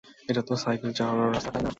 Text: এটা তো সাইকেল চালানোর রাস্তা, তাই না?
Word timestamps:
এটা 0.29 0.41
তো 0.41 0.53
সাইকেল 0.55 0.91
চালানোর 0.97 1.29
রাস্তা, 1.33 1.49
তাই 1.53 1.61
না? 1.63 1.69